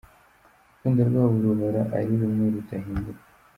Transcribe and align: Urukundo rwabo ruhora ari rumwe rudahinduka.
Urukundo 0.65 0.99
rwabo 1.09 1.35
ruhora 1.45 1.81
ari 1.97 2.13
rumwe 2.19 2.45
rudahinduka. 2.53 3.25